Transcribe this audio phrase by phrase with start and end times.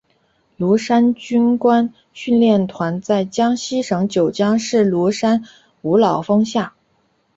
[0.57, 5.43] 庐山军官训练团在江西省九江市庐山
[5.83, 6.73] 五老峰下。